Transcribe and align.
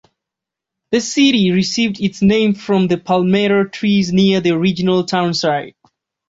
The 0.89 0.99
city 0.99 1.51
received 1.51 2.01
its 2.01 2.23
name 2.23 2.55
from 2.55 2.87
the 2.87 2.97
palmetto 2.97 3.65
trees 3.65 4.11
near 4.11 4.41
the 4.41 4.49
original 4.49 5.03
town 5.03 5.35
site. 5.35 5.75